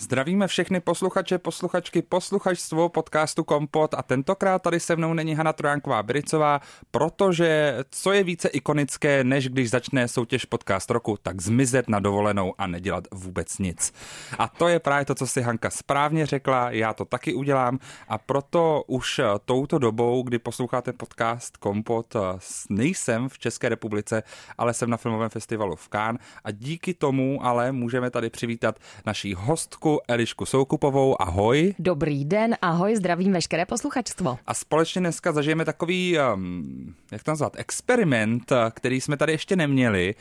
[0.00, 6.02] Zdravíme všechny posluchače, posluchačky, posluchačstvo podcastu Kompot a tentokrát tady se mnou není Hana Trojánková
[6.02, 6.60] Bricová,
[6.90, 12.54] protože co je více ikonické, než když začne soutěž podcast roku, tak zmizet na dovolenou
[12.58, 13.92] a nedělat vůbec nic.
[14.38, 17.78] A to je právě to, co si Hanka správně řekla, já to taky udělám
[18.08, 22.16] a proto už touto dobou, kdy posloucháte podcast Kompot,
[22.70, 24.22] nejsem v České republice,
[24.58, 29.34] ale jsem na filmovém festivalu v Cannes a díky tomu ale můžeme tady přivítat naší
[29.34, 31.22] hostku Elišku Soukupovou.
[31.22, 31.74] Ahoj.
[31.78, 34.38] Dobrý den, ahoj, zdravím veškeré posluchačstvo.
[34.46, 40.14] A společně dneska zažijeme takový, um, jak to nazvat, experiment, který jsme tady ještě neměli,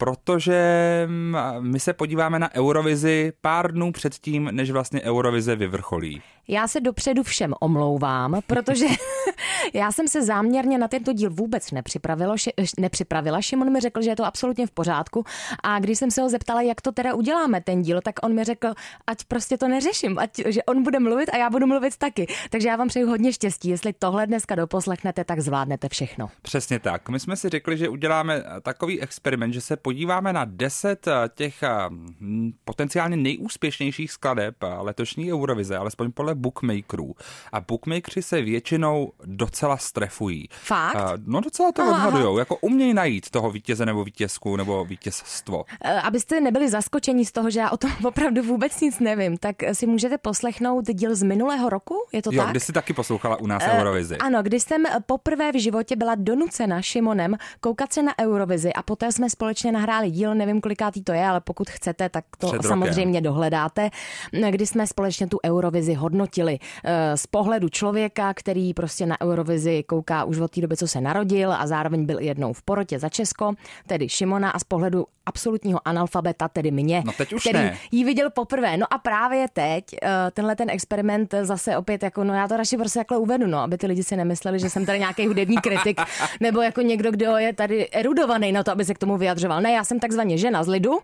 [0.00, 0.60] protože
[1.06, 6.22] mm, my se podíváme na Eurovizi pár dnů předtím, než vlastně Eurovize vyvrcholí.
[6.48, 8.86] Já se dopředu všem omlouvám, protože
[9.74, 12.36] já jsem se záměrně na tento díl vůbec nepřipravila.
[12.78, 13.42] nepřipravila.
[13.42, 15.24] Šimon mi řekl, že je to absolutně v pořádku
[15.62, 18.44] a když jsem se ho zeptala, jak to teda uděláme ten díl, tak on mi
[18.44, 18.68] řekl,
[19.06, 22.26] ať prostě to neřeším, ať, že on bude mluvit a já budu mluvit taky.
[22.50, 23.68] Takže já vám přeju hodně štěstí.
[23.68, 26.30] Jestli tohle dneska doposlechnete, tak zvládnete všechno.
[26.42, 27.08] Přesně tak.
[27.08, 29.89] My jsme si řekli, že uděláme takový experiment, že se podíváme
[30.32, 31.68] na deset eh, těch eh,
[32.64, 37.14] potenciálně nejúspěšnějších skladeb eh, letošní Eurovize, alespoň podle bookmakerů.
[37.52, 40.48] A bookmakeri se většinou docela strefují.
[40.50, 41.20] Fakt?
[41.26, 45.64] No docela to odhadujou, jako umějí najít toho vítěze nebo vítězku nebo vítězstvo.
[46.02, 49.86] Abyste nebyli zaskočeni z toho, že já o tom opravdu vůbec nic nevím, tak si
[49.86, 52.50] můžete poslechnout díl z minulého roku, je to jo, tak?
[52.50, 54.16] kdy jsi taky poslouchala u nás uh, Eurovizi.
[54.16, 59.12] Ano, když jsem poprvé v životě byla donucena Šimonem koukat se na Eurovizi a poté
[59.12, 63.18] jsme společně nahráli díl, nevím kolikátý to je, ale pokud chcete, tak to Před samozřejmě
[63.18, 63.22] rokem.
[63.22, 63.90] dohledáte,
[64.50, 66.58] kdy jsme společně tu Eurovizi hodnotili
[67.14, 71.52] z pohledu člověka, který prostě na Eurovizi kouká už od té doby, co se narodil
[71.52, 73.52] a zároveň byl jednou v porotě za Česko,
[73.86, 77.78] tedy Šimona a z pohledu absolutního analfabeta, tedy mě, no teď už který ne.
[77.90, 78.76] ji viděl poprvé.
[78.76, 79.84] No a právě teď
[80.32, 83.78] tenhle ten experiment zase opět jako, no já to radši prostě takhle uvedu, no, aby
[83.78, 86.00] ty lidi si nemysleli, že jsem tady nějaký hudební kritik,
[86.40, 89.60] nebo jako někdo, kdo je tady erudovaný na to, aby se k tomu vyjadřoval.
[89.60, 90.98] Ne, já jsem takzvaně žena z lidu,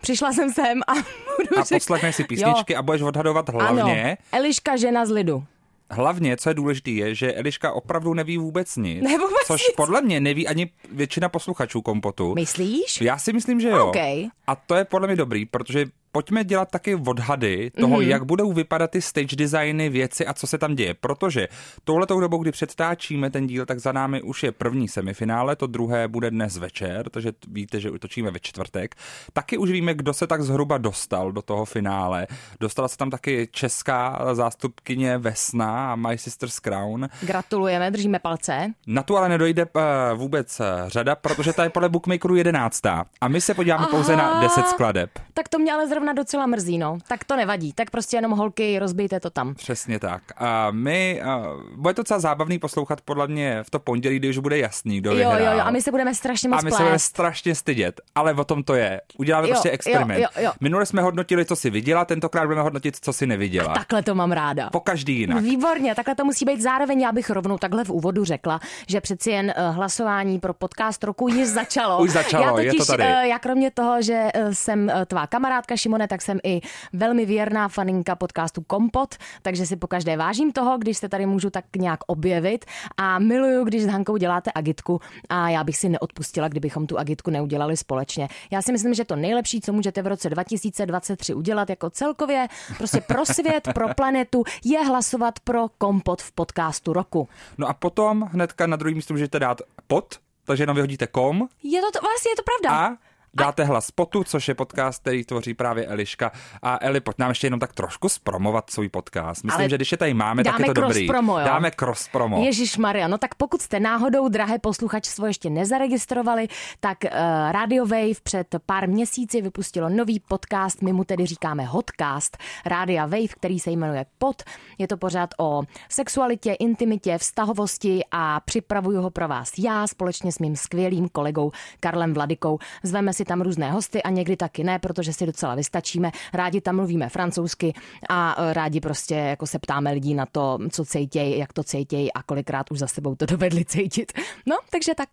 [0.00, 0.92] přišla jsem sem a
[1.36, 2.78] budu A poslechneš si písničky jo.
[2.78, 3.82] a budeš odhadovat hlavně.
[3.82, 5.44] Ano, Eliška žena z lidu.
[5.90, 9.02] Hlavně, co je důležité, je, že Eliška opravdu neví vůbec nic.
[9.02, 9.76] Ne, vůbec což nic.
[9.76, 12.34] podle mě neví ani většina posluchačů kompotu.
[12.34, 13.00] Myslíš?
[13.00, 13.88] Já si myslím, že jo.
[13.88, 14.26] Okay.
[14.46, 18.08] A to je podle mě dobrý, protože pojďme dělat taky odhady toho, mm-hmm.
[18.08, 20.94] jak budou vypadat ty stage designy, věci a co se tam děje.
[20.94, 21.48] Protože
[21.84, 26.08] touhletou dobou, kdy předtáčíme ten díl, tak za námi už je první semifinále, to druhé
[26.08, 28.94] bude dnes večer, takže víte, že točíme ve čtvrtek.
[29.32, 32.26] Taky už víme, kdo se tak zhruba dostal do toho finále.
[32.60, 37.08] Dostala se tam taky česká zástupkyně Vesna a My Sister's Crown.
[37.22, 38.72] Gratulujeme, držíme palce.
[38.86, 39.82] Na tu ale nedojde uh,
[40.14, 43.04] vůbec řada, protože ta je podle bookmakerů jedenáctá.
[43.20, 45.10] A my se podíváme Aha, pouze na 10 skladeb.
[45.34, 46.98] Tak to mě ale zrovna docela mrzí, no.
[47.08, 49.54] Tak to nevadí, tak prostě jenom holky, rozbijte to tam.
[49.54, 50.22] Přesně tak.
[50.36, 54.38] A my, uh, bude to docela zábavný poslouchat podle mě v to pondělí, kdy už
[54.38, 55.40] bude jasný, kdo jo, vyhrál.
[55.40, 58.34] Jo, jo, a my se budeme strašně moc A my se budeme strašně stydět, ale
[58.34, 59.00] o tom to je.
[59.18, 60.20] Uděláme jo, prostě experiment.
[60.20, 60.52] Jo, jo, jo.
[60.60, 63.72] Minule jsme hodnotili, co si viděla, tentokrát budeme hodnotit, co si neviděla.
[63.72, 64.70] A takhle to mám ráda.
[64.70, 65.42] Po každý jinak.
[65.42, 66.60] Výborně, takhle to musí být.
[66.60, 71.04] Zároveň já bych rovnou takhle v úvodu řekla, že přeci jen uh, hlasování pro podcast
[71.04, 71.98] roku již začalo.
[71.98, 73.04] Už začalo, já totiž, je to tady.
[73.04, 76.60] Uh, já kromě toho, že uh, jsem tvá kamarádka Šimone, tak jsem i
[76.92, 81.64] velmi věrná faninka podcastu Kompot, takže si pokaždé vážím toho, když se tady můžu tak
[81.76, 82.64] nějak objevit
[82.96, 87.30] a miluju, když s Hankou děláte agitku a já bych si neodpustila, kdybychom tu agitku
[87.30, 88.28] neudělali společně.
[88.50, 93.00] Já si myslím, že to nejlepší, co můžete v roce 2023 udělat jako celkově prostě
[93.00, 97.28] pro svět, pro planetu, je hlasovat pro Kompot v podcastu roku.
[97.58, 101.48] No a potom hnedka na druhý místo můžete dát pod, takže jenom vyhodíte kom.
[101.62, 102.86] Je to, to vlastně je to pravda.
[102.86, 106.32] A dáte hlas potu, což je podcast, který tvoří právě Eliška.
[106.62, 109.44] A Eli, pojď nám ještě jenom tak trošku zpromovat svůj podcast.
[109.44, 111.06] Myslím, Ale že když je tady máme, tak je to dobrý.
[111.06, 111.44] Promo, jo?
[111.44, 112.44] Dáme cross promo.
[112.44, 116.48] Ježíš Maria, no tak pokud jste náhodou, drahé posluchačstvo, ještě nezaregistrovali,
[116.80, 117.10] tak uh,
[117.50, 123.28] Radio Wave před pár měsíci vypustilo nový podcast, my mu tedy říkáme Hotcast Rádia Wave,
[123.28, 124.42] který se jmenuje Pod.
[124.78, 130.38] Je to pořád o sexualitě, intimitě, vztahovosti a připravuju ho pro vás já společně s
[130.38, 132.58] mým skvělým kolegou Karlem Vladikou.
[132.82, 136.10] Zveme si tam různé hosty a někdy taky ne, protože si docela vystačíme.
[136.32, 137.72] Rádi tam mluvíme francouzsky
[138.08, 142.22] a rádi prostě jako se ptáme lidí na to, co cejtěj, jak to cejtěj a
[142.22, 144.12] kolikrát už za sebou to dovedli cítit.
[144.46, 145.08] No, takže tak.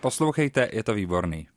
[0.00, 1.48] Poslouchejte, je to výborný.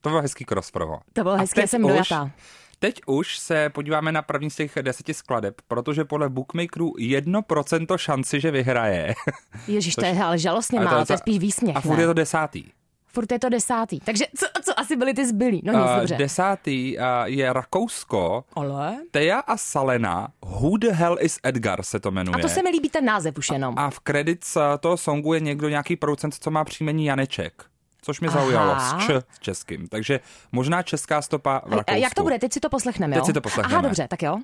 [0.00, 1.00] To bylo hezký cross promo.
[1.12, 2.30] To bylo hezké, jsem dojatá.
[2.78, 8.40] teď už se podíváme na první z těch deseti skladeb, protože podle bookmakerů 1% šanci,
[8.40, 9.14] že vyhraje.
[9.68, 11.76] Ježíš, to je ale žalostně málo, to je docela- spíš výsměch.
[11.76, 12.64] A furt je to desátý.
[13.12, 14.00] Furt je to desátý.
[14.00, 15.62] Takže co, co asi byly ty zbylí?
[15.64, 16.14] No nic, Uh, dobře.
[16.16, 18.96] desátý uh, je Rakousko, Ale?
[19.10, 22.34] Teja a Salena, Who the hell is Edgar se to jmenuje.
[22.34, 23.74] A to se mi líbí ten název už jenom.
[23.78, 27.64] A v credits uh, toho songu je někdo nějaký producent, co má příjmení Janeček.
[28.02, 28.40] Což mě Aha.
[28.40, 29.88] zaujalo s č s českým.
[29.88, 30.20] Takže
[30.52, 32.00] možná česká stopa v A Rakousku.
[32.00, 32.38] jak to bude?
[32.38, 33.20] Teď si to poslechneme, jo?
[33.22, 33.74] Teď si to poslechneme.
[33.74, 34.38] Aha, dobře, tak jo.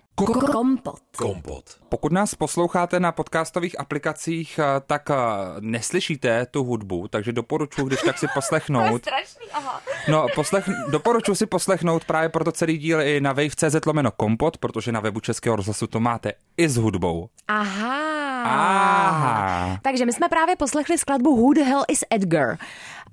[1.17, 1.65] Kompot.
[1.89, 5.15] Pokud nás posloucháte na podcastových aplikacích, eh, tak eh,
[5.61, 9.03] neslyšíte tu hudbu, takže doporučuji, když tak si poslechnout.
[9.03, 9.81] strašný, aha.
[10.09, 14.93] No, poslech, doporučuji si poslechnout právě proto celý díl i na wave.cz lomeno kompot, protože
[14.93, 17.29] na webu Českého rozhlasu to máte i s hudbou.
[17.49, 18.17] Aha.
[18.45, 19.79] Aha.
[19.83, 22.57] Takže my jsme právě poslechli skladbu Who the Hell is Edgar.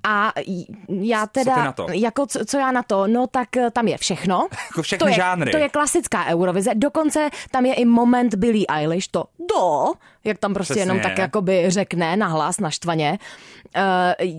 [0.04, 0.32] A
[0.88, 1.86] já teda, ty na to?
[1.92, 4.48] jako co, co já na to, no tak eh, tam je všechno.
[4.70, 5.50] Jako všechny to je, žánry.
[5.50, 9.92] To je klasická Eurovize, dokonce tam je i moment Billie Eilish, to do,
[10.24, 10.82] jak tam prostě Přesně.
[10.82, 13.18] jenom tak jakoby řekne nahlas, naštvaně.
[13.76, 13.82] Uh,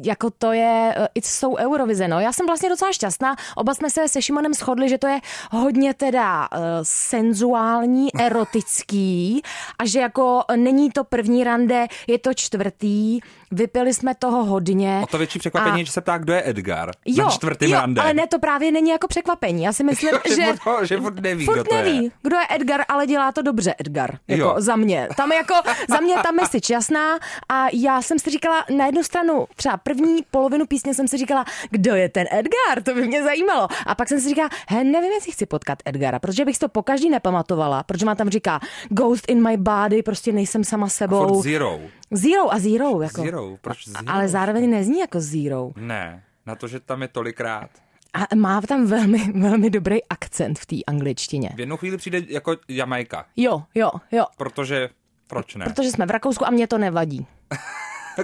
[0.06, 2.20] jako to je, uh, it's so Eurovize, no.
[2.20, 5.20] Já jsem vlastně docela šťastná, oba jsme se se Šimonem shodli, že to je
[5.52, 9.42] hodně teda uh, senzuální, erotický
[9.80, 13.20] a že jako není to první rande, je to čtvrtý,
[13.52, 15.00] vypili jsme toho hodně.
[15.04, 17.80] O to větší překvapení, A- že se ptá, kdo je Edgar Jo, na čtvrtým jo,
[17.80, 18.02] rande.
[18.02, 19.64] ale ne, to právě není jako překvapení.
[19.64, 20.52] Já si myslím, Jo, že že...
[20.54, 21.84] furt- že furt neví, furt kdo to je.
[21.84, 24.18] neví, kdo je Edgar, ale dělá to dobře Edgar.
[24.28, 24.56] Jako Jo.
[24.58, 25.08] za mě.
[25.18, 25.54] Tam jako,
[25.90, 27.20] za mě tam je si časná
[27.50, 31.46] a já jsem si říkala, na jednu stranu, třeba první polovinu písně jsem si říkala,
[31.70, 33.68] kdo je ten Edgar, to by mě zajímalo.
[33.86, 36.70] A pak jsem si říkala, he, nevím, jestli chci potkat Edgara, protože bych si to
[36.70, 41.28] po každý nepamatovala, protože má tam říká Ghost in my body, prostě nejsem sama sebou.
[41.28, 41.80] Furt zero.
[42.12, 43.02] Zero a zero.
[43.02, 43.22] Jako.
[43.22, 44.06] Zero, proč zero?
[44.08, 45.72] Ale zároveň nezní jako zero.
[45.76, 47.70] Ne, na to, že tam je tolikrát.
[48.14, 51.50] A má tam velmi, velmi dobrý akcent v té angličtině.
[51.56, 54.26] V jednu chvíli přijde jako Jamajka, Jo, jo, jo.
[54.38, 54.90] protože
[55.28, 55.66] proč ne?
[55.66, 57.26] Protože jsme v Rakousku a mě to nevadí.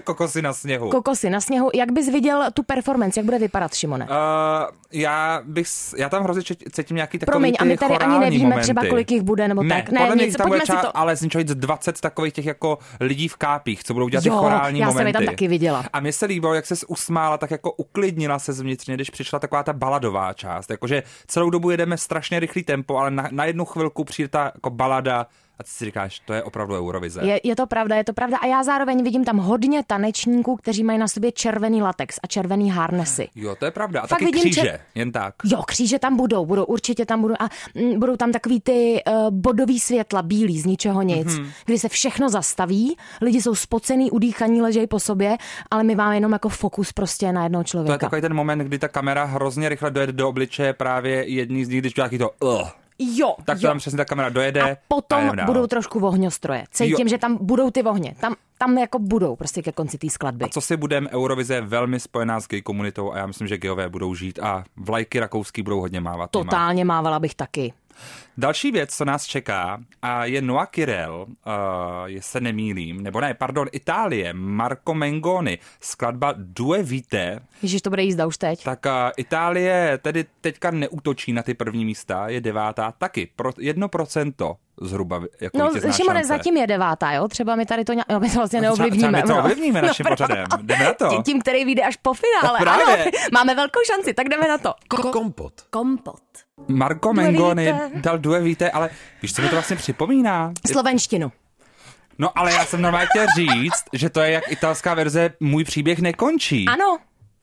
[0.03, 0.89] Kokosy na sněhu.
[0.89, 4.05] Kokosy na sněhu, jak bys viděl tu performance, jak bude vypadat, Šimone?
[4.05, 4.11] Uh,
[4.91, 5.67] já bych,
[5.97, 8.63] já tam hrozně cítím nějaký takový Promiň, a ty my tady ani nevíme momenty.
[8.63, 9.89] třeba, kolik jich bude, nebo ne, tak.
[9.91, 12.45] Ne, podle mě nic, tam bude pojďme si třeba, to- ale zničovat 20 takových těch
[12.45, 15.17] jako lidí v kápích, co budou dělat Jo, ty chorální já jsem je momenty.
[15.17, 15.85] tam taky viděla.
[15.93, 19.63] A mně se líbilo, jak se usmála, tak jako uklidnila se zvnitřně, když přišla taková
[19.63, 20.69] ta baladová část.
[20.71, 24.69] Jakože celou dobu jedeme strašně rychlý tempo, ale na, na jednu chvilku přijde ta jako
[24.69, 25.27] balada
[25.61, 27.21] a ty si říkáš, to je opravdu Eurovize.
[27.23, 28.37] Je, je to pravda, je to pravda.
[28.37, 32.71] A já zároveň vidím tam hodně tanečníků, kteří mají na sobě červený latex a červený
[32.71, 33.27] harnesy.
[33.35, 34.01] Jo, to je pravda.
[34.01, 35.35] A Fakt taky vidím, kříže, že- jen tak.
[35.43, 37.35] Jo, kříže tam budou, budou, určitě tam budou.
[37.39, 41.45] A mm, budou tam takový ty uh, bodový světla, bílý, z ničeho nic, Mhm.
[41.45, 41.51] mm-hmm.
[41.65, 45.37] kdy se všechno zastaví, lidi jsou spocený, udýchaní, ležejí po sobě,
[45.71, 47.97] ale my máme jenom jako fokus prostě na jednoho To je člověka.
[47.97, 51.79] takový ten moment, kdy ta kamera hrozně rychle dojede do obličeje právě jedný z nich,
[51.81, 52.61] když to uh,
[53.03, 53.69] Jo, tak to jo.
[53.69, 54.61] tam přesně ta kamera dojede.
[54.61, 55.45] A potom dál.
[55.45, 56.63] budou trošku vohňostroje.
[56.71, 57.09] Cítím, Jo.
[57.09, 58.15] že tam budou ty vohně.
[58.19, 60.45] Tam, tam jako budou prostě ke konci té skladby.
[60.45, 63.57] A co si budem, Eurovize je velmi spojená s gay komunitou a já myslím, že
[63.57, 66.31] gayové budou žít a vlajky rakouský budou hodně mávat.
[66.31, 67.73] Totálně mávala bych taky.
[68.37, 71.53] Další věc, co nás čeká, a je Noa Kirel, uh,
[72.05, 78.03] je se nemýlím, nebo ne, pardon, Itálie, Marco Mengoni, skladba Due Vite, Ježiš, to bude
[78.03, 78.63] jízda už teď.
[78.63, 83.87] tak uh, Itálie tedy teďka neútočí na ty první místa, je devátá taky, pro, jedno
[83.89, 87.27] procento zhruba jako No, Šimone, zatím je devátá, jo?
[87.27, 88.03] Třeba my tady to, ně...
[88.09, 89.07] no, my to vlastně No, třeba- neovlivníme.
[89.07, 89.39] třeba my to no.
[89.39, 90.23] ovlivníme naším proto.
[90.23, 90.45] pořadem.
[90.61, 91.21] Jdeme na to.
[91.25, 92.59] Tím- který vyjde až po finále.
[92.59, 93.03] No právě.
[93.03, 94.73] Ano, máme velkou šanci, tak jdeme na to.
[95.69, 96.21] Kompot.
[96.67, 98.89] Marco Mengoni dal Due Vite, ale
[99.21, 100.53] víš, co mi to vlastně připomíná?
[100.71, 101.31] Slovenštinu.
[102.17, 105.99] No ale já jsem normálně chtěl říct, že to je jak italská verze Můj příběh
[105.99, 106.65] nekončí.
[106.67, 106.97] Ano,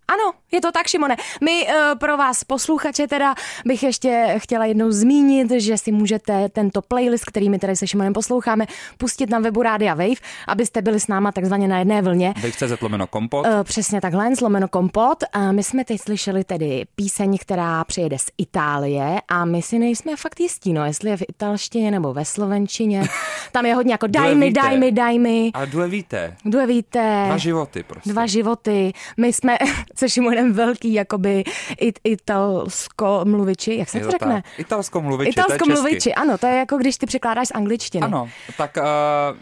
[0.08, 1.16] ano, je to tak, Šimone.
[1.44, 3.34] My uh, pro vás posluchače teda
[3.66, 8.12] bych ještě chtěla jednou zmínit, že si můžete tento playlist, který my tady se Šimonem
[8.12, 8.66] posloucháme,
[8.98, 12.34] pustit na webu Rádia Wave, abyste byli s náma takzvaně na jedné vlně.
[12.42, 13.46] Wave.cz lomeno kompot.
[13.46, 15.24] Uh, přesně takhle, zlomeno kompot.
[15.32, 20.16] A my jsme teď slyšeli tedy píseň, která přijede z Itálie a my si nejsme
[20.16, 23.02] fakt jistí, no, jestli je v italštině nebo ve slovenčině.
[23.52, 24.60] Tam je hodně jako daj mi, víte.
[24.60, 25.50] daj mi, daj mi.
[25.54, 26.36] Ale Due Vite.
[26.42, 27.22] Kdo víte?
[27.26, 28.10] Dva životy prostě.
[28.10, 28.92] Dva životy.
[29.16, 29.58] My jsme
[29.98, 31.44] se Šimonem velký, jakoby
[31.80, 34.34] it, italsko mluviči, jak se to řekne?
[34.34, 34.58] tak.
[34.58, 38.04] Italsko mluviči, Italsko mluviči, ano, to je jako když ty překládáš z angličtiny.
[38.06, 38.82] Ano, tak uh,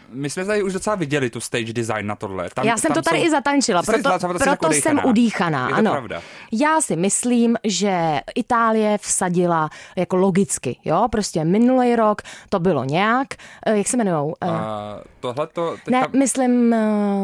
[0.09, 2.49] my jsme tady už docela viděli tu stage design na tohle.
[2.53, 3.27] Tam, Já jsem tam to tady jsou...
[3.27, 5.67] i zatančila, proto, třeba- proto proto jako jsem udýchaná.
[5.67, 5.91] Je to ano.
[5.91, 6.21] pravda.
[6.51, 13.27] Já si myslím, že Itálie vsadila jako logicky, jo, prostě minulý rok to bylo nějak,
[13.65, 14.35] eh, jak se jmenujou?
[14.41, 16.73] Eh, Uh, tohle to ne, myslím,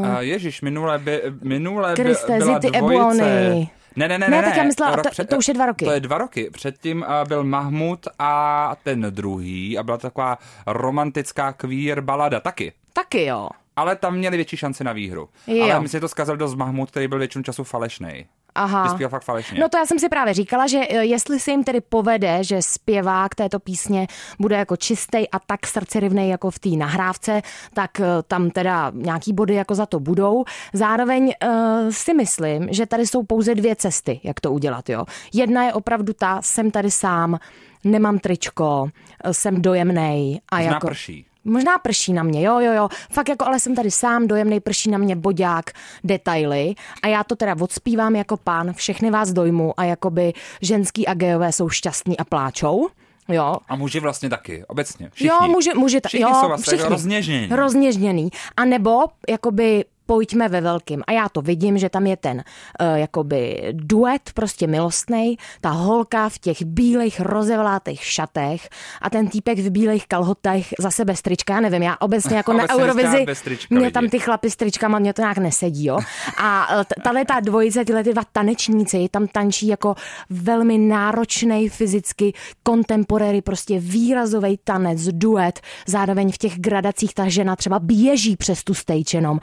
[0.04, 3.23] Uh, uh, Ježíš, minule, by, minule by, Kriste, byla Zity dvojice.
[3.26, 3.70] Ebuony.
[3.96, 4.48] Ne, ne, ne, Ne, ne.
[4.48, 5.86] tak já myslela, to- to už je dva roky.
[5.86, 6.50] To je dva roky.
[6.54, 10.38] Předtím uh, byl Mahmud a ten druhý a byla to taková
[10.68, 12.74] romantická queer balada taky.
[12.94, 13.50] Taky jo.
[13.76, 15.30] Ale tam měli větší šanci na výhru.
[15.48, 15.64] Jo.
[15.64, 18.26] Ale myslím, že to zkazil dost Mahmud, který byl většinu času falešný.
[18.56, 18.84] Aha.
[18.84, 19.60] Vyspěl fakt falešně.
[19.60, 22.62] No to já jsem si právě říkala, že eh, jestli se jim tedy povede, že
[22.62, 24.08] zpěvák této písně
[24.40, 27.42] bude jako čistý a tak srdcerivnej jako v té nahrávce,
[27.74, 30.44] tak eh, tam teda nějaký body jako za to budou.
[30.74, 34.90] Zároveň uh, si myslím, že tady jsou pouze dvě cesty, jak to udělat.
[34.90, 35.06] Jo.
[35.34, 37.40] Jedna je opravdu ta, jsem tady sám,
[37.84, 38.88] nemám tričko,
[39.32, 40.42] jsem dojemnej.
[40.50, 40.88] A Možná jako...
[40.88, 41.26] prší.
[41.46, 42.90] Možná prší na mě, jo, jo, jo.
[43.12, 45.72] Fakt jako, ale jsem tady sám, dojemný, prší na mě bodák,
[46.04, 46.74] detaily.
[47.04, 51.52] A já to teda odspívám jako pán, všechny vás dojmu a jakoby ženský a gejové
[51.52, 52.88] jsou šťastní a pláčou.
[53.28, 55.10] Jo, A muži vlastně taky, obecně.
[55.14, 55.28] Všichni.
[55.30, 56.90] Jo, může, může ta, Všichni jo, jsou vlastně všichni.
[56.90, 57.48] rozněžnění.
[57.52, 58.30] Rozněžněný.
[58.58, 61.04] A nebo jakoby pojďme ve velkým.
[61.08, 66.30] A já to vidím, že tam je ten uh, jakoby duet prostě milostnej, ta holka
[66.30, 68.70] v těch bílých rozevlátých šatech
[69.02, 72.70] a ten týpek v bílých kalhotech za sebe strička, já nevím, já obecně jako na
[72.70, 76.00] Eurovizi, trička mě tam ty chlapy s tričkama, mě to nějak nesedí, jo.
[76.38, 79.96] A eh, tahle ta dvojice, tyhle ty dva tanečníci, tam tančí jako
[80.30, 82.34] velmi náročný fyzicky,
[82.68, 88.74] contemporary, prostě výrazový tanec, duet, zároveň v těch gradacích ta žena třeba běží přes tu
[88.74, 89.40] stage jenom,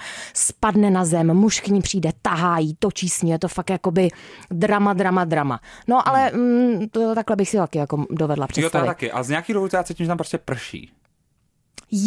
[0.50, 3.70] spadne na zem, muž k ní přijde, tahá jí, točí s ní, je to fakt
[3.70, 4.08] jakoby
[4.50, 5.60] drama, drama, drama.
[5.88, 8.86] No ale mm, to, takhle bych si taky jako dovedla Jo, to představit.
[8.86, 9.12] taky.
[9.12, 10.90] A z nějaký důvodu já cítím, že tam prostě prší.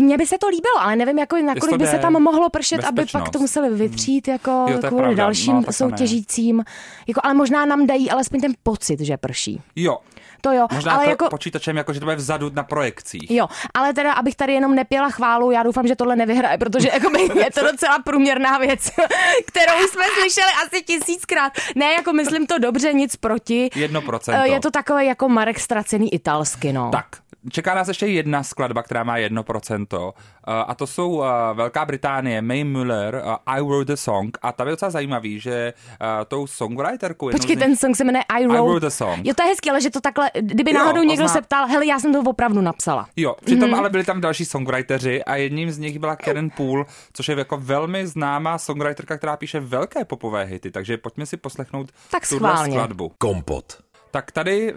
[0.02, 2.96] Mně by se to líbilo, ale nevím, jako, nakolik by se tam mohlo pršet, aby
[2.96, 3.24] Bezpečnost.
[3.24, 5.14] pak to museli vytřít jako Jo, kvůli pravda.
[5.24, 5.74] dalším No, to ne.
[5.74, 6.64] soutěžícím.
[7.08, 9.62] Jako, ale možná nám dají alespoň ten pocit, že prší.
[9.76, 9.98] Jo,
[10.44, 11.30] To jo, možná ale to jako...
[11.30, 13.32] počítačem, jako že to bude vzadu na projekcích.
[13.32, 17.20] Jo, ale teda, abych tady jenom nepěla chválu, já doufám, že tohle nevyhraje, protože jakoby,
[17.40, 18.90] je to docela průměrná věc,
[19.48, 21.54] kterou jsme slyšeli asi tisíckrát.
[21.76, 23.70] Ne, jako myslím to dobře, nic proti.
[23.76, 24.42] Jedno procento.
[24.44, 26.90] Eh, Je to takové jako Marek ztracený italsky, no.
[26.92, 27.06] Tak,
[27.52, 29.98] čeká nás ještě jedna skladba, která má 1%.
[30.06, 30.12] Uh,
[30.48, 34.38] a to jsou uh, Velká Británie, May Muller, uh, I Wrote the Song.
[34.42, 37.30] A tam je docela zajímavý, že uh, tou songwriterkou...
[37.30, 38.62] jednou Počkej, ten song se jmenuje I Wrote.
[38.62, 39.26] Wrote the Song.
[39.26, 41.68] Jo, to je hezky, ale že to takhle, kdyby Jo, náhodou někdo ozná- se ptal,
[41.68, 43.08] hele, já jsem to opravdu napsala.
[43.16, 43.80] Jo, přitom Mhm.
[43.80, 47.58] ale byli tam další songwriteri a jedním z nich byla Karen Poole, což je jako
[47.58, 52.74] velmi známá songwriterka, která píše velké popové hity, takže pojďme si poslechnout Tak tuhle schválně.
[52.74, 53.12] skladbu.
[53.18, 53.78] Kompot.
[54.14, 54.74] Tak tady,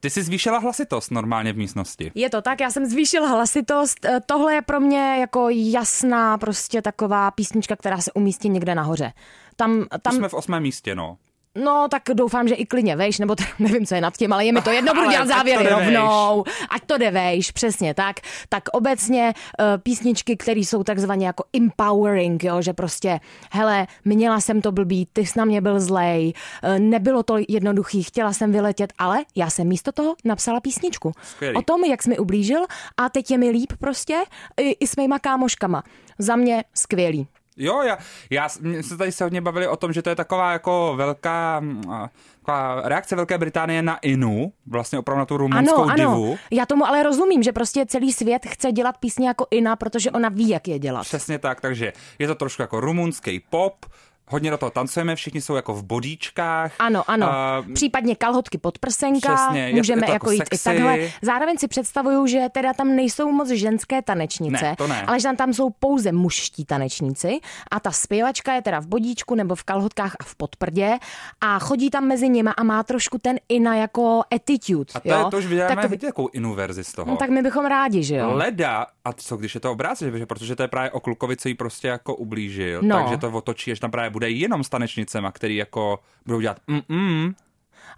[0.00, 2.12] ty jsi zvýšila hlasitost normálně v místnosti.
[2.14, 4.04] Je to tak, já jsem zvýšil hlasitost.
[4.04, 9.12] Eh, Tohle je pro mě jako jasná prostě taková písnička, která se umístí někde nahoře.
[9.56, 11.16] Tam, Tam tam jsme v osmém místě, no.
[11.54, 14.46] No, tak doufám, že i klidně vejš, nebo to, nevím, co je nad tím, ale
[14.46, 16.44] je mi to jedno, budu dělat závěry rovnou.
[16.70, 18.16] Ať to jde vejš, přesně tak.
[18.48, 23.20] Tak obecně uh, písničky, které jsou takzvaně jako empowering, jo, že prostě,
[23.52, 26.32] hele, měla jsem to blbý, ty jsi na mě byl zlej,
[26.64, 31.12] uh, nebylo to jednoduchý, chtěla jsem vyletět, ale já jsem místo toho napsala písničku.
[31.22, 31.56] Skvělý.
[31.56, 32.60] O tom, jak jsi mi ublížil
[32.96, 34.22] a teď je mi líp prostě
[34.56, 35.82] i, i s mýma kámoškama.
[36.18, 37.28] Za mě skvělý.
[37.62, 37.98] Jo, já,
[38.30, 41.82] já jsme tady se hodně bavili o tom, že to je taková jako velká mm,
[42.38, 46.26] taková reakce Velké Británie na Inu, vlastně opravdu na tu rumunskou Ano, divu.
[46.26, 46.36] ano.
[46.50, 50.28] Já tomu ale rozumím, že prostě celý svět chce dělat písně jako Ina, protože ona
[50.28, 51.02] ví, jak je dělat.
[51.02, 53.86] Přesně tak, takže je to trošku jako rumunský pop,
[54.30, 56.72] hodně do toho tancujeme, všichni jsou jako v bodíčkách.
[56.78, 57.26] Ano, ano.
[57.32, 60.64] A, Případně kalhotky pod prsenka, Přesně, můžeme jako jako jít i sexy.
[60.64, 60.98] takhle.
[61.22, 65.02] Zároveň si představuju, že teda tam nejsou moc ženské tanečnice, Ne, to ne.
[65.06, 67.38] ale že tam, tam jsou pouze mužští tanečníci
[67.70, 70.98] a ta zpěvačka je teda v bodíčku nebo v kalhotkách a v podprdě
[71.40, 74.92] a chodí tam mezi nimi a má trošku ten Ina jako attitude.
[74.94, 75.18] a to, jo?
[75.18, 77.10] je, to už vyděláme Takový- vidět jakou Inu verzi z toho.
[77.10, 78.30] No, tak my bychom rádi, že jo?
[78.32, 81.48] Leda, a co když je to obráceně, že- protože to je právě o klukovi, co
[81.48, 82.96] jí prostě jako ublížil, No.
[83.02, 87.34] takže to otočí, až tam právě bude jenom s tanečnicema, který jako budou dělat mm-mm,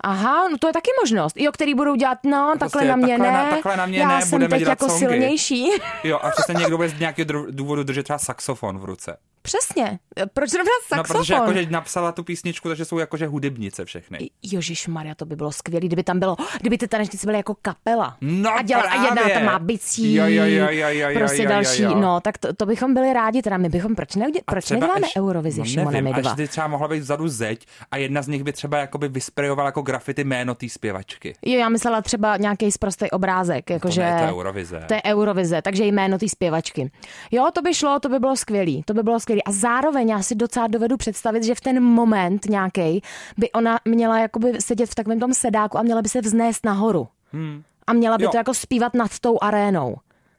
[0.00, 1.36] Aha, no to je taky možnost.
[1.36, 3.32] Jo, který budou dělat, no, takhle na mě takhle ne.
[3.44, 4.98] na- takhle na mě Já ne, jsem budeme teď dělat jako songy.
[4.98, 5.68] silnější.
[6.04, 9.16] jo, a přesně někdo bude z nějakého důvodu držet třeba saxofon v ruce.
[9.42, 9.98] Přesně.
[10.34, 11.20] Proč zrovna No, saxofon?
[11.20, 14.30] protože jakože napsala tu písničku, takže jsou jakože hudebnice všechny.
[14.42, 18.16] Jožíš Maria, to by bylo skvělé, kdyby tam bylo, kdyby ty tanečnice byly jako kapela.
[18.20, 19.34] No a, děla, a jedna právě.
[19.34, 21.94] tam má bicí, Jo, jo, jo, jo, jo, prostě jo, jo, další, jo.
[21.94, 25.00] no, tak to, to, bychom byli rádi, teda my bychom, proč, neudě, A proč neděláme
[25.06, 26.30] ještě- Eurovizi, no, Šimone, nevím, my dva?
[26.30, 29.68] Až by třeba mohla být vzadu zeď a jedna z nich by třeba jakoby vysprejovala
[29.68, 31.34] jako grafity jméno té zpěvačky.
[31.46, 34.00] Jo, já myslela třeba nějaký sprostý obrázek, jakože...
[34.00, 34.84] ne, to je Eurovize.
[34.88, 36.90] To je Eurovize, takže jméno té zpěvačky.
[37.30, 39.31] Jo, to by šlo, to by bylo skvělý, to by bylo skvělý.
[39.42, 43.02] A zároveň já si docela dovedu představit, že v ten moment nějaký
[43.38, 47.08] by ona měla jakoby sedět v takovém tom sedáku a měla by se vznést nahoru.
[47.32, 47.62] Hmm.
[47.86, 48.30] A měla by Jo.
[48.30, 49.96] to jako zpívat nad tou arénou.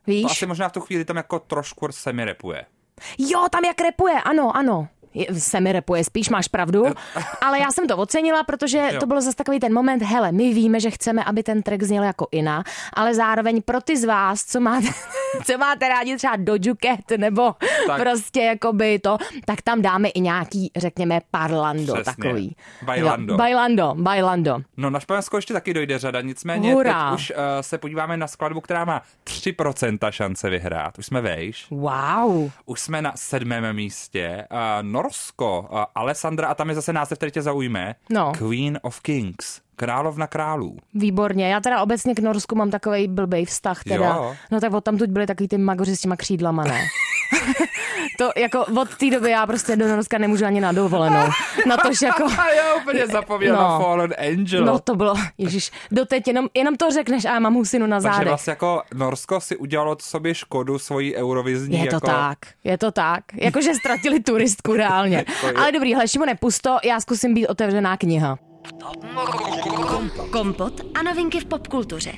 [0.08, 0.22] Víš?
[0.24, 2.66] To asi možná v tu chvíli tam jako trošku semi repuje.
[3.18, 4.88] Jo, tam jak repuje, ano, ano.
[5.38, 6.84] Se mi repuje spíš, máš pravdu.
[7.42, 9.00] Ale já jsem to ocenila, protože Jo.
[9.00, 12.04] to byl zase takový ten moment, hele, my víme, že chceme, aby ten track zněl
[12.04, 14.88] jako Ina, ale zároveň pro ty z vás, co máte,
[15.46, 17.56] co máte rádi třeba Doju Cat nebo
[17.88, 18.02] tak.
[18.02, 22.04] prostě jakoby to, tak tam dáme i nějaký, řekněme, parlando Přesně.
[22.04, 22.56] takový.
[22.82, 23.34] Bailando.
[23.34, 24.62] Jo, bailando, bailando.
[24.78, 27.10] No na Španělsko ještě taky dojde řada, nicméně Hurá.
[27.12, 30.98] teď už uh, se podíváme na skladbu, která má 3% šance vyhrát.
[31.00, 31.66] Už jsme vejš.
[31.72, 32.52] Wow.
[32.66, 34.46] Už jsme na sedmém místě.
[34.52, 34.58] Uh,
[35.04, 37.96] Norsko, Alessandra, a tam je zase název, který tě zaujme.
[38.10, 38.32] No.
[38.38, 40.78] Queen of Kings, královna králů.
[40.94, 41.50] Výborně.
[41.54, 44.06] Já teda obecně k Norsku mám takový blbej vztah teda.
[44.08, 44.36] Jo.
[44.52, 46.82] No tak od tam tuď byli takový ty magoři s těma křídlama, ne?
[48.18, 51.28] to jako od té doby já prostě do Norska nemůžu ani na dovolenou.
[51.68, 52.24] Na to, že jako...
[52.38, 53.62] A já úplně zapomněl No.
[53.62, 54.66] na Fallen Angel.
[54.66, 58.14] No to bylo, ježiš, doteď jenom, jenom to řekneš a já mám husinu na Takže
[58.14, 58.28] zádech.
[58.28, 61.80] vlastně jako Norsko si udělalo sobě škodu svojí eurovizní.
[61.80, 62.08] Je to jako...
[62.08, 63.24] tak, je to tak.
[63.34, 65.26] Jakože ztratili turistku reálně.
[65.56, 68.38] Ale dobrý, hele, Šimone, pusto, já zkusím být otevřená kniha.
[70.32, 72.12] Kompot a novinky v popkultuře.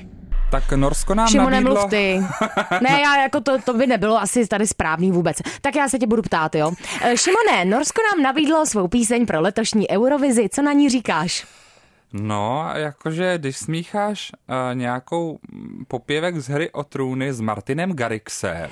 [0.50, 1.74] Tak Norsko nám Šimone, nabídlo...
[1.74, 2.20] mluv ty.
[2.82, 5.36] Ne, já jako to, to by nebylo asi tady správný vůbec.
[5.60, 6.72] Tak já se tě budu ptát, jo.
[7.02, 10.48] Eh, Šimone, Norsko nám nabídlo svou píseň pro letošní Eurovizi.
[10.48, 11.46] Co na ní říkáš?
[12.12, 18.70] No, jakože když smícháš uh, nějakou mm, popěvek z hry o trůny s Martinem Garrixem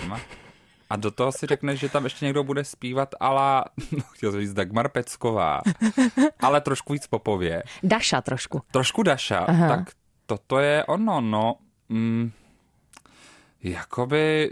[0.94, 4.40] a do toho si řekneš, že tam ještě někdo bude zpívat ala, no, chtěl jsem
[4.40, 5.60] říct Dagmar Pecková,
[6.40, 8.62] ale trošku víc popově, Daša trošku.
[8.70, 9.68] trošku Daša, Aha.
[9.68, 9.90] tak
[10.26, 11.54] toto je ono, no.
[11.88, 12.30] Mm,
[13.62, 14.50] jakoby,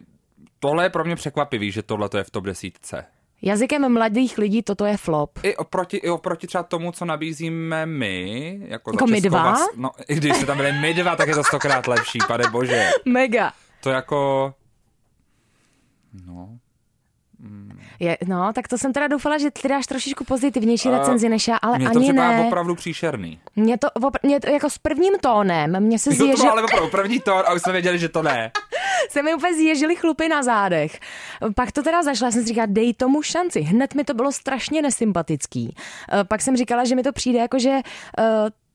[0.60, 3.04] tohle je pro mě překvapivý, že tohle to je v top desítce.
[3.42, 5.38] Jazykem mladých lidí toto je flop.
[5.42, 9.54] I oproti, I oproti třeba tomu, co nabízíme my, jako, Jako my dva?
[9.54, 12.44] Vas- no, i když jsme tam byli my dva, tak je to stokrát lepší, pane
[12.50, 12.90] bože.
[13.04, 13.52] Mega.
[13.80, 14.54] To jako...
[16.26, 16.58] No,
[18.00, 21.56] Je, no, tak to jsem teda doufala, že ty dáš trošičku pozitivnější recenzi než já,
[21.56, 22.46] ale to ani připadá ne.
[22.46, 23.40] opravdu příšerný.
[23.56, 26.62] Mě to, opr- mě to jako s prvním tónem, mě se to zježil, bylo ale
[26.62, 28.52] opravdu první tón a už jsme věděli, že to ne.
[29.10, 31.00] se mi úplně zježily chlupy na zádech.
[31.54, 33.60] Pak to teda zašla, jsem si říkala, dej tomu šanci.
[33.60, 35.74] Hned mi to bylo strašně nesympatický.
[36.12, 37.70] Eh, Pak jsem říkala, že mi to přijde jako, že
[38.18, 38.22] eh,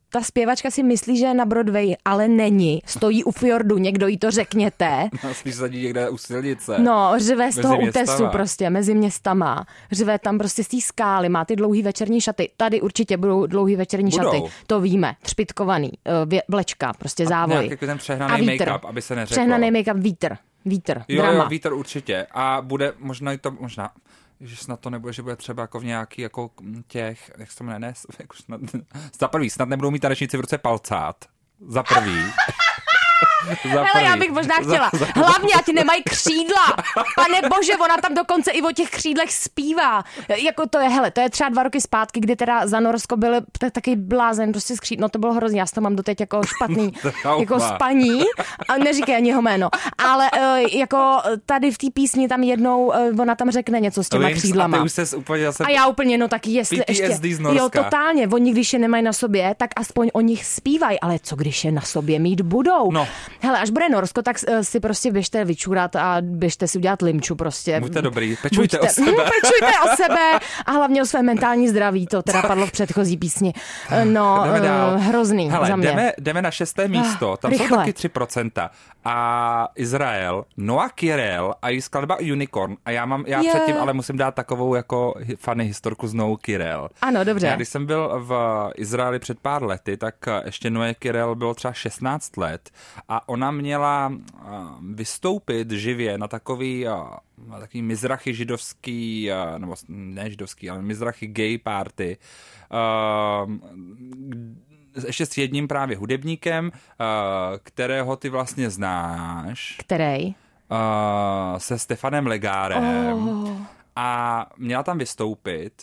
[0.09, 2.81] ta zpěvačka si myslí, že je na Broadway, ale není.
[2.85, 5.09] Stojí u fjordu, někdo jí to řekněte.
[5.23, 6.75] No, spíš zadí někde u silnice.
[6.79, 8.03] No, řve z Mezi toho městama.
[8.03, 9.65] útesu prostě, mezi městama.
[9.91, 12.49] Řve tam prostě z té skály, má ty dlouhý večerní šaty.
[12.57, 14.23] Tady určitě budou dlouhý večerní Budou.
[14.23, 14.41] šaty.
[14.67, 15.15] To víme.
[15.21, 17.53] Třpitkovaný, eh, vě- vlečka, prostě závoj.
[17.55, 19.33] Nějaký jako ten přehnaný make-up, aby se neřeklo.
[19.33, 20.35] Přehnaný make-up, vítr.
[20.65, 21.43] Vítr, Jo, drama.
[21.43, 22.27] jo, vítr určitě.
[22.31, 23.89] A bude možná i to, možná,
[24.41, 26.49] že snad to nebude, že bude třeba jako v nějaký jako
[26.87, 28.61] těch, jak se to jmenuje, ne, jako snad,
[29.19, 31.25] za prvý, snad nebudou mít tanečníci v ruce palcát.
[31.67, 32.17] Za prvý.
[33.73, 34.91] za Hele, já bych možná chtěla.
[35.15, 36.65] Hlavně, ať nemají křídla.
[37.15, 40.03] Pane bože, ona tam dokonce i o těch křídlech zpívá.
[40.43, 43.33] Jako to je, hele, to je třeba dva roky zpátky, kdy teda za Norsko byl
[43.59, 45.01] t- taky blázen, prostě z křídl.
[45.01, 46.93] No to bylo hrozně, já to mám doteď jako špatný,
[47.39, 48.21] jako spaní.
[48.69, 49.69] A neříkej ani jeho jméno.
[49.97, 54.09] Ale eh, jako tady v té písni tam jednou, eh, ona tam řekne něco s
[54.09, 54.77] těma křídlama.
[54.77, 57.35] A už úplně já úplně, no tak jestli PTSD ještě...
[57.35, 57.63] z Norska.
[57.63, 58.27] Jo, totálně.
[58.27, 60.99] Oni, když je nemají na sobě, tak aspoň o nich zpívají.
[60.99, 62.91] Ale co, když je na sobě mít budou?
[62.91, 63.07] No.
[63.41, 67.35] Hele, až bude Norsko, tak eh, si prostě běžte vyčurat a běžte si udělat limču
[67.35, 67.79] prostě.
[67.79, 69.11] Buďte dobrý, pečujte Buďte- o sebe.
[69.41, 72.07] Pečujte o sebe a hlavně o své mentální zdraví.
[72.07, 73.53] To teda padlo v předchozí písni.
[73.89, 75.87] Eh, No, eh, hrozný Hele, za mě.
[75.87, 77.67] Jdeme, jdeme na šesté místo, tam rychle.
[77.67, 78.69] jsou taky 3%.
[79.05, 82.75] A Izrael, Noah Kirel a její skladba Unicorn.
[82.85, 86.89] A já mám, já předtím ale musím dát takovou jako funny historku z Noah Kirel.
[87.01, 87.47] Ano, dobře.
[87.47, 91.73] Já když jsem byl v Izraeli před pár lety, tak ještě Noé Kirel bylo třeba
[91.73, 92.69] 16 let
[93.09, 94.13] a ona měla
[94.93, 96.85] vystoupit živě na takový,
[97.47, 102.17] na takový mizrachy židovský, nebo ne židovský, ale mizrachy gay party,
[105.07, 106.71] ještě s jedním právě hudebníkem,
[107.63, 110.35] kterého ty vlastně znáš, Který?
[111.57, 113.51] se Stefanem Legárem Oh.
[113.95, 115.73] a měla tam vystoupit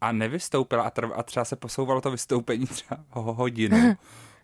[0.00, 3.76] a nevystoupila a, a třeba se posouvalo to vystoupení třeba ho- hodinu,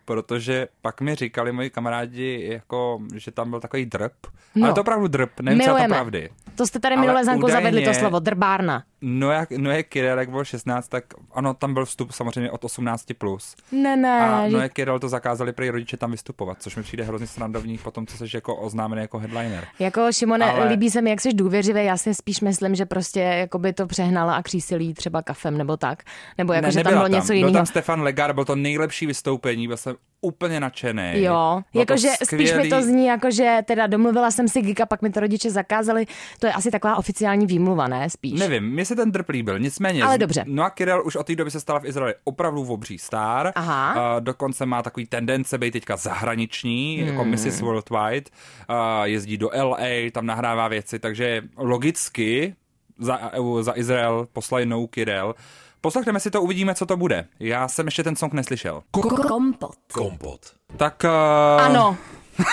[0.05, 4.12] protože pak mi říkali moji kamarádi, jako, že tam byl takový drp,
[4.55, 4.64] no.
[4.67, 6.31] ale to opravdu drp, nevím, co to pravdy.
[6.55, 8.85] To jste tady minule Zanku údajně- zavedli to slovo, drbárna.
[9.07, 12.62] No jak, no jak Kirel, jak byl 16, tak ano, tam byl vstup samozřejmě od
[12.64, 13.14] 18+.
[13.19, 13.57] Plus.
[13.73, 14.21] Ne, ne.
[14.21, 17.79] A no jak Kirel to zakázali prý rodiče tam vystupovat, což mi přijde hrozně srandovní
[17.79, 19.64] potom, co jsi jako oznámený jako headliner.
[19.79, 23.21] Jako Šimone, Ale- líbí se mi, jak jsi důvěřivý, já si spíš myslím, že prostě
[23.21, 26.03] jako by to přehnala a křísilí třeba kafem nebo tak.
[26.38, 27.53] Nebo jako, že tam bylo něco Byl jiného.
[27.55, 31.12] tam Stefan Legar, byl to nejlepší vystoupení, byl jsem úplně nadšený.
[31.14, 35.21] Jo, jakože spíš mi to zní, jakože teda domluvila jsem si Gika, pak mi to
[35.21, 36.07] rodiče zakázali.
[36.38, 38.11] To je asi taková oficiální výmluva, ne?
[38.11, 38.40] Spíš.
[38.40, 40.03] Nevím, mně se ten drp líbil, nicméně.
[40.05, 40.45] Ale dobře.
[40.49, 43.53] Noah Kirel už od té doby se stala v Izraeli opravdu obří star.
[43.55, 43.91] Aha.
[43.93, 47.09] A dokonce má takový tendence být teďka zahraniční, Hmm.
[47.09, 47.61] jako Mrs.
[47.61, 48.31] Worldwide.
[48.69, 49.79] A jezdí do LA,
[50.13, 52.55] tam nahrává věci, takže logicky
[52.99, 53.21] za,
[53.61, 55.35] za Izrael poslali No Kirel.
[55.81, 57.27] Poslechneme si to, uvidíme, co to bude.
[57.41, 58.83] Já jsem ještě ten song neslyšel.
[58.91, 59.75] Kompot.
[59.93, 60.41] Kompot.
[60.77, 61.03] Tak...
[61.05, 61.97] Uh, Ano,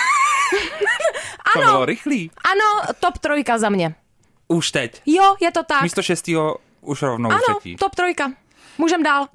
[1.54, 2.30] To bylo rychlý.
[2.52, 3.94] ano, top trojka za mě.
[4.52, 5.02] Už teď.
[5.06, 5.82] Jo, je to tak.
[5.82, 7.76] Místo šestýho už rovnou ano, třetí.
[7.76, 8.32] top trojka.
[8.78, 9.26] Můžem dál.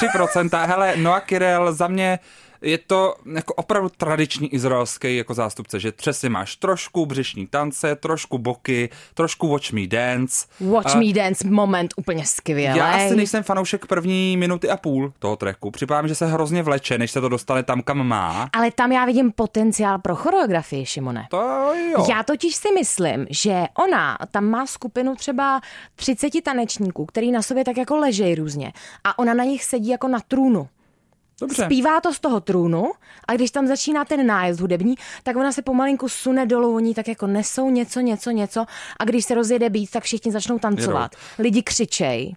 [0.00, 0.66] 3%.
[0.66, 2.18] Hele, Noah Kirel za mě
[2.62, 8.38] je to jako opravdu tradiční izraelský jako zástupce, že přesně máš trošku břišní tance, trošku
[8.38, 10.46] boky, trošku Watch Me Dance.
[10.60, 12.78] Watch A Me Dance moment úplně skvělý.
[12.78, 15.70] Já asi nejsem fanoušek první minuty a půl toho tracku.
[15.70, 18.48] Připadá mi, že se hrozně vleče, než se to dostane tam, kam má.
[18.52, 21.26] Ale tam já vidím potenciál pro choreografii, Šimone.
[21.30, 22.06] To jo.
[22.10, 25.60] Já totiž si myslím, že ona tam má skupinu třeba
[25.94, 28.72] 30 tanečníků, který na sobě tak jako ležejí různě
[29.04, 30.68] a ona na nich sedí jako na trůnu.
[31.40, 31.64] Dobře.
[31.64, 32.92] Zpívá to z toho trůnu
[33.28, 37.08] a když tam začíná ten nájezd hudební, tak ona se pomalinku sune dolů, oni tak
[37.08, 38.66] jako nesou něco, něco, něco
[38.98, 41.12] a když se rozjede být, tak všichni začnou tancovat.
[41.38, 42.36] Lidi křičej.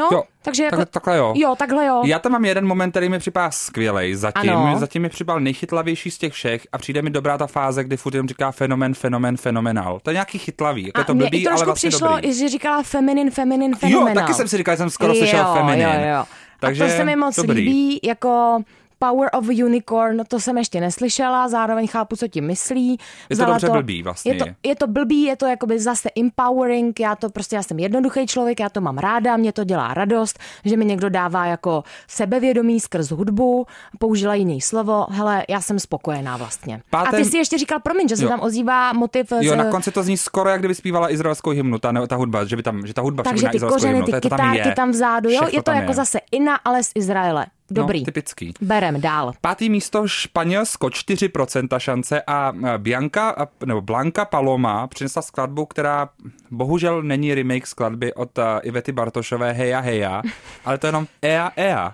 [0.00, 0.76] No, Jo, takže jako...
[0.76, 1.32] tak- takhle jo.
[1.36, 2.02] Jo, takhle jo.
[2.04, 4.14] Já tam mám jeden moment, který mi připadá skvělej.
[4.14, 4.78] Zatím, Ano.
[4.78, 8.14] zatím mi připadal nejchytlavější z těch všech a přijde mi dobrá ta fáze, kdy furt
[8.14, 10.00] jenom říká fenomen, fenomen, fenomenál.
[10.02, 12.08] To je nějaký chytlavý, jako je to a mně blbý, i trošku ale vlastně přišlo,
[12.08, 12.34] dobrý.
[12.34, 14.14] že říkala feminin, feminin, Jo, fenomenál.
[14.14, 15.86] taky jsem si říkal, že jsem skoro slyšel jo, feminin.
[15.86, 16.24] Jo, jo.
[16.60, 17.60] Takže a to se mi moc dobrý.
[17.60, 18.58] líbí, jako
[19.02, 22.96] Power of a Unicorn, to jsem ještě neslyšela, zároveň chápu, co ti myslí.
[22.96, 24.32] to Vzala dobře blbý vlastně.
[24.32, 27.78] Je to, je to blbý, je to jakoby zase empowering, já to prostě, já jsem
[27.78, 31.84] jednoduchý člověk, já to mám ráda, mě to dělá radost, že mi někdo dává jako
[32.08, 33.66] sebevědomí skrz hudbu,
[33.98, 36.76] použila jiný slovo, hele, já jsem spokojená vlastně.
[36.76, 38.28] A Pátem- ty si ještě říkal, promiň, že se Jo.
[38.28, 41.78] tam ozývá motiv Jo, z, na konci to zní skoro, jak kdyby zpívala izraelskou hymnu,
[41.78, 44.06] ta, ne, ta hudba, že by tam, že ta hudba takže ty kořeny, hymnu.
[44.06, 44.74] ty to je, to tam kytárky je.
[44.74, 47.46] tam vzadu, jo, je to jako zase Ina, ale z Izraele.
[47.70, 48.00] Dobrý.
[48.00, 48.54] No, typický.
[48.60, 49.32] Berem dál.
[49.40, 53.34] Pátý místo Španělsko 4% šance a Bianca,
[53.66, 56.08] nebo Blanca Paloma přinesla skladbu, která
[56.50, 60.22] bohužel není remake skladby od Ivety Bartošové Heja Heja,
[60.64, 61.92] ale to je jenom Ea Ea.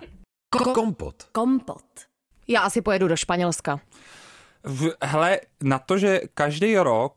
[0.73, 1.23] Kompot.
[1.31, 1.83] Kompot.
[2.47, 3.79] Já asi pojedu do Španělska.
[4.63, 7.13] V, hele, na to, že každý rok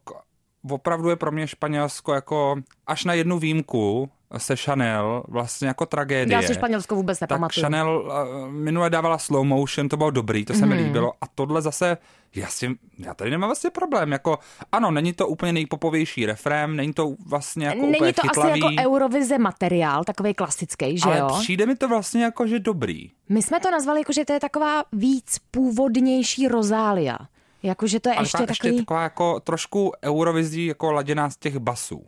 [0.70, 6.34] opravdu je pro mě Španělsko jako až na jednu výjimku se Chanel vlastně jako tragédie.
[6.36, 7.62] Já si Španělsko vůbec tak nepamatuju.
[7.64, 10.68] Chanel uh, minule dávala slow motion, to bylo dobrý, to se Mhm.
[10.68, 11.12] mi líbilo.
[11.20, 11.96] A tohle zase,
[12.34, 14.12] já, si, já tady nemám vlastně problém.
[14.12, 14.38] Jako,
[14.72, 18.74] ano, není to úplně nejpopovější refrém, není to vlastně jako úplně Není to chytlavý, asi
[18.74, 21.28] jako Eurovize materiál, takový klasický, že ale jo?
[21.40, 23.10] přijde mi to vlastně jako, že dobrý.
[23.28, 27.18] My jsme to nazvali jako, že to je taková víc původnější rozália.
[27.62, 28.72] Jako, že to je Ale ještě ještě, takový...
[28.74, 32.04] ještě taková jako trošku eurovizí jako laděná z těch basů.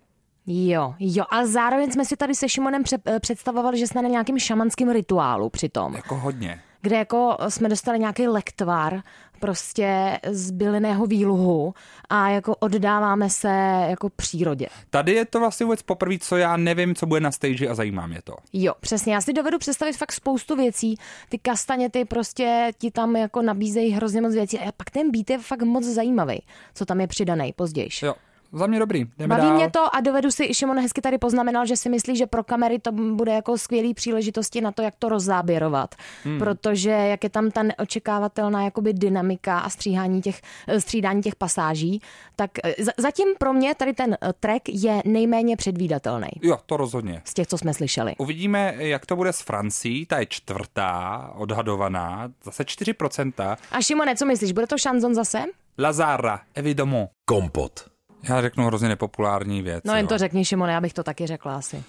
[0.46, 4.08] Jo, jo, a zároveň jsme si tady se Šimonem pře- eh, představovali, že jsme na
[4.08, 6.60] nějakém šamanském rituálu přitom, Jako hodně.
[6.80, 9.02] kde jako jsme dostali nějaký lektvar
[9.40, 11.74] prostě z bylinného výluhu
[12.08, 13.48] a jako oddáváme se
[13.90, 14.66] jako přírodě.
[14.90, 18.06] Tady je to vlastně vůbec poprvé, co já nevím, co bude na stage a zajímá
[18.06, 18.34] mě to.
[18.52, 19.14] Jo, přesně.
[19.14, 20.96] Já si dovedu představit fakt spoustu věcí.
[21.28, 24.58] Ty kastaněty prostě ti tam jako nabízejí hrozně moc věcí.
[24.58, 26.42] A pak ten beat je fakt moc zajímavý,
[26.74, 27.88] co tam je přidaný později.
[28.02, 28.14] Jo,
[28.52, 29.04] za mě dobrý.
[29.18, 29.56] Jdeme Baví dál.
[29.56, 32.78] mě to a dovedu si, Šimon hezky tady poznamenal, že si myslí, že pro kamery
[32.78, 35.94] to bude jako skvělý příležitosti na to, jak to rozzáběrovat.
[36.24, 36.38] Hmm.
[36.38, 42.00] Protože jak je tam ta neočekávatelná jakoby dynamika a stříhání těch, eh, střídání těch pasáží,
[42.36, 46.76] tak eh, za- zatím pro mě tady ten eh, track je nejméně předvídatelný Jo, to
[46.76, 47.22] rozhodně.
[47.24, 48.14] z těch, co jsme slyšeli.
[48.18, 53.56] Uvidíme, jak to bude s Francií, ta je čtvrtá, odhadovaná, zase 4%.
[53.70, 55.44] A Šimone, co myslíš, bude to šanzon zase?
[55.78, 57.08] Lazara, évidemment.
[57.24, 57.72] Kompot.
[58.28, 59.84] Já řeknu hrozně nepopulární věc.
[59.84, 60.08] No jen jo.
[60.08, 61.84] to řekni, Šimone, já bych to taky řekla asi.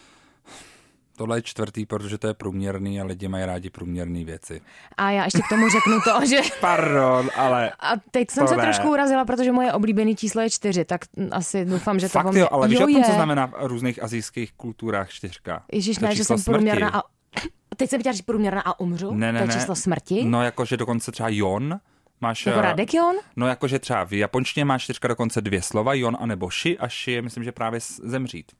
[1.17, 4.61] Tohle je čtvrtý, protože to je průměrný a lidi mají rádi průměrné věci.
[4.97, 6.37] A já ještě k tomu řeknu to, že...
[6.61, 7.71] Pardon, ale...
[7.79, 8.63] A teď jsem To se ne.
[8.63, 12.31] trošku urazila, protože moje oblíbené číslo je čtyři, tak asi doufám, že to Fakt o
[12.31, 12.41] mě...
[12.41, 15.63] jo, ale víš jo, o tom, co znamená v různých azijských kulturách čtyřka?
[15.71, 16.55] Ježíš, To je ne, že jsem smrti.
[16.57, 17.01] průměrná a...
[17.77, 19.13] Teď jsem chtěla říct průměrná a umřu?
[19.13, 19.53] Ne, ne, to je ne.
[19.53, 20.23] číslo smrti?
[20.25, 21.79] No, jakože dokonce třeba Jon,
[22.23, 22.45] máš...
[22.45, 23.15] Jako eh, Radekion?
[23.35, 26.87] No, jakože třeba v japonštině máš čtyřka dokonce dvě slova, Jon a nebo Shi a
[26.87, 28.51] Shi je, myslím, že právě zemřít.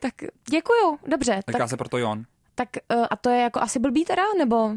[0.00, 0.14] Tak
[0.50, 1.40] děkuju, dobře.
[1.48, 2.24] Říká Tak, se proto Jon.
[2.54, 4.70] tak uh, a to je jako asi blbý teda, nebo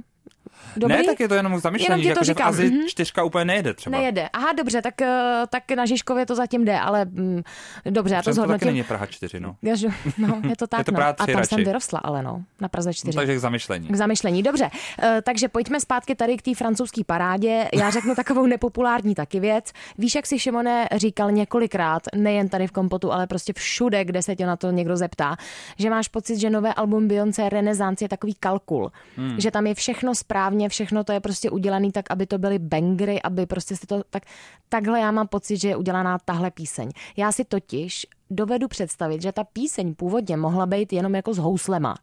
[0.77, 0.97] Dobrý?
[0.97, 2.87] Ne, tak je to jenom zamyšlení, Jenom že, to jako, že v říkám, Azii mhm.
[2.87, 3.97] čtyřka úplně nejede třeba.
[3.97, 4.29] Nejede.
[4.33, 7.41] Aha, dobře, tak, eh, tak na Žižkově to zatím jde, ale mm,
[7.85, 8.67] dobře, já to Přitom to taky zhodnotím.
[8.67, 9.55] není Praha 4, no.
[9.61, 11.01] Já že- No, je to tak, to no.
[11.01, 11.47] A tam radši.
[11.47, 13.15] jsem vyrostla, ale no, na Praze 4.
[13.15, 13.87] no takže k zamyšlení.
[13.87, 14.43] K zamyšlení.
[14.43, 14.69] Dobře,
[15.03, 17.67] eh, takže pojďme zpátky tady k té francouzské parádě.
[17.73, 19.71] Já řeknu takovou nepopulární taky věc.
[19.97, 24.35] Víš, jak si Šimone říkal několikrát, nejen tady v kompotu, ale prostě všude, kde se
[24.35, 25.35] tě na to někdo zeptá,
[25.79, 28.91] že máš pocit, že nové album Beyoncé Renaissance je takový kalkul.
[29.17, 29.39] Hmm.
[29.39, 33.21] Že tam je všechno správně, všechno to je prostě udělané tak, aby to byly bangry,
[33.21, 34.23] aby prostě si to tak,
[34.69, 36.89] takhle já mám pocit, že je udělaná tahle píseň.
[37.17, 41.95] Já si totiž dovedu představit, že ta píseň původně mohla být jenom jako s houslema.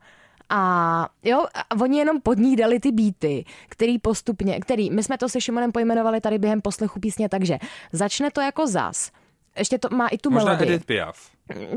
[0.49, 5.19] A jo, a oni jenom pod ní dali ty beaty, který postupně, který, my jsme
[5.19, 7.59] to se Šimonem pojmenovali tady během poslechu písně, takže
[7.93, 9.11] začne to jako zas.
[9.59, 10.69] Ještě to má i tu Možná melodii.
[10.69, 11.31] Edith Piaf.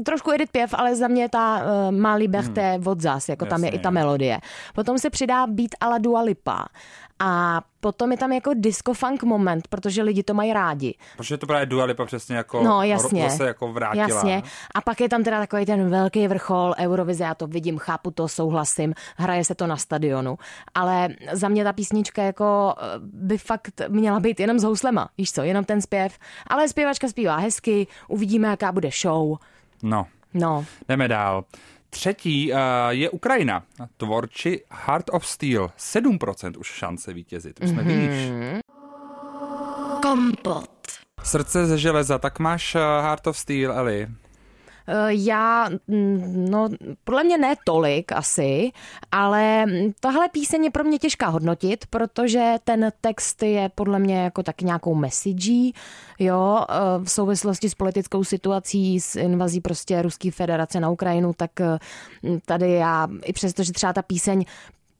[0.05, 2.87] Trošku Edith Piaf, ale za mě ta uh, má liberté hmm.
[2.87, 4.39] od zas, jako tam je Jasně, i ta melodie.
[4.75, 6.65] Potom se přidá beat a la Dua Lipa.
[7.19, 10.95] A potom je tam jako disco funk moment, protože lidi to mají rádi.
[11.17, 13.29] Protože to právě Dua Lipa přesně jako No jasně.
[13.29, 14.07] zase jako vrátila.
[14.07, 14.43] Jasně.
[14.75, 18.27] A pak je tam teda takový ten velký vrchol Eurovize, já to vidím, chápu to,
[18.27, 20.37] souhlasím, hraje se to na stadionu.
[20.75, 25.31] Ale za mě ta písnička jako eh, by fakt měla být jenom s houslema, víš
[25.31, 26.17] co, jenom ten zpěv.
[26.47, 29.37] Ale zpěvačka zpívá hezky, uvidíme, jaká bude show.
[29.83, 31.43] No, No, jdeme dál.
[31.89, 32.59] Třetí uh,
[32.89, 33.63] je Ukrajina.
[33.97, 35.71] Tvorči Heart of Steel.
[35.77, 37.59] 7% už šance vítězit.
[37.63, 37.91] Už jsme Mhm.
[37.91, 38.09] mm-hmm.
[38.09, 38.61] výš.
[40.01, 40.69] Kompot.
[41.23, 42.17] Srdce ze železa.
[42.17, 44.07] Tak máš uh, Heart of Steel, Eli.
[44.87, 46.69] Eh, Já, mm, no,
[47.03, 48.71] podle mě ne tolik asi,
[49.11, 49.65] ale
[49.99, 54.61] tahle píseň je pro mě těžká hodnotit, protože ten text je podle mě jako tak
[54.61, 55.73] nějakou messagí,
[56.19, 56.73] jo, eh,
[57.03, 61.79] v souvislosti s politickou situací, s invazí prostě Ruské federace na Ukrajinu, tak eh,
[62.45, 64.45] tady já, i přesto, že třeba ta píseň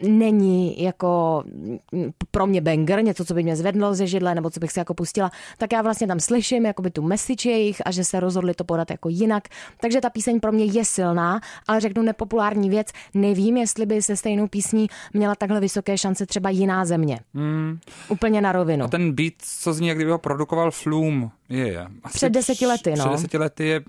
[0.02, 1.44] není jako
[1.92, 4.80] mm, pro mě banger, něco, co by mě zvedlo ze židle, nebo co bych si
[4.80, 8.54] jako pustila, tak já vlastně tam slyším jakoby tu message jejich a že se rozhodli
[8.54, 9.48] to podat jako jinak.
[9.82, 14.16] Takže ta píseň pro mě je silná, ale řeknu nepopulární věc, nevím, jestli by se
[14.16, 17.20] stejnou písní měla takhle vysoké šance třeba jiná země.
[17.34, 17.80] Mm.
[18.10, 18.86] Úplně na rovinu.
[18.86, 21.88] A ten beat, co z ní, jak kdyby ho produkoval Flume, je, je.
[22.04, 22.96] Asi Před deseti lety, no.
[22.96, 23.82] Před deseti lety je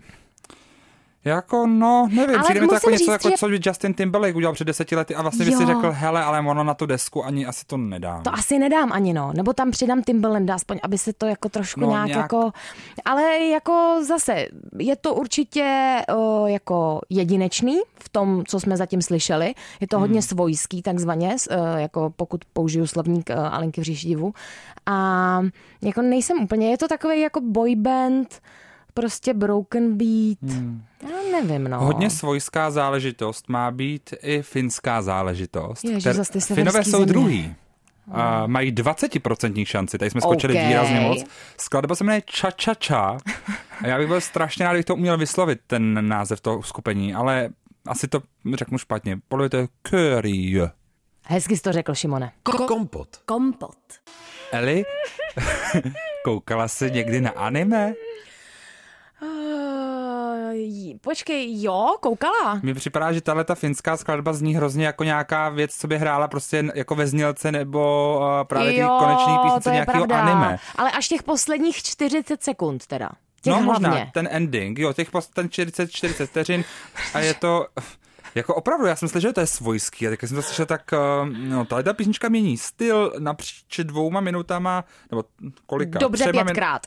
[1.25, 3.95] jako, no, nevím, Ale přijde mi to jako něco, říct, jako že- co by Justin
[3.95, 6.87] Timberlake udělal před deseti lety a vlastně by si řekl, hele, ale ono na tu
[6.87, 8.21] desku ani asi to nedá.
[8.23, 11.81] To asi nedám ani no, nebo tam přidám Timberlanda, aspoň aby se to jako trošku
[11.81, 12.23] No, nějak, nějak.
[12.23, 12.51] jako,
[13.05, 14.47] ale jako zase,
[14.79, 20.23] je to určitě o, jako jedinečný v tom, co jsme zatím slyšeli, je to hodně
[20.23, 24.33] svojský takzvaně, e, jako pokud použiju slovník e, Alenky v říštivu
[24.87, 25.41] a
[25.83, 28.41] jako nejsem úplně, je to takový jako boyband,
[29.01, 30.39] prostě broken beat,
[31.03, 31.81] já nevím no.
[31.81, 35.85] Hodně svojská záležitost má být i finská záležitost.
[35.85, 37.07] Ježiš, ty severský Finové jsou země.
[37.07, 37.55] druhý.
[38.13, 40.61] A mají 20% šanci, tady jsme skočili OK.
[40.61, 41.25] výrazně moc.
[41.61, 43.19] Skladba se jmenuje Ča Ča Ča
[43.81, 47.49] a já bych byl strašně rád, kdybych to uměl vyslovit, ten název toho skupení, ale
[47.87, 48.23] asi to
[48.55, 49.19] řeknu špatně.
[49.29, 50.61] Podle mě to je Curry.
[51.27, 52.33] Hezky jsi to řekl, Šimone.
[52.43, 53.17] Kompot.
[53.27, 53.79] Kompot.
[54.53, 54.85] Eli,
[56.25, 57.95] koukala jsi někdy na anime?
[61.01, 62.61] Počkej, jo, koukala.
[62.63, 66.29] Mně připadá, že tahle ta finská skladba zní hrozně jako nějaká věc, co by hrála
[66.29, 70.33] prostě jako ve znělce nebo uh, právě ty konečný písnice nějakého pravda.
[70.33, 70.59] anime.
[70.77, 73.11] Ale až těch posledních 40 sekund teda.
[73.43, 73.89] Těch no hlavně.
[73.89, 76.65] možná, ten ending, jo, těch pos- ten 40-40 vteřin
[77.15, 77.67] a je to...
[78.35, 80.83] Jako opravdu, já jsem slyšel, že to je svojský, a teď jsem to slyšel, tak
[80.93, 85.25] uh, no, tahle ta písnička mění styl napříč dvouma minutama, nebo
[85.67, 85.99] kolika?
[85.99, 86.87] Dobře Třema min- pětkrát.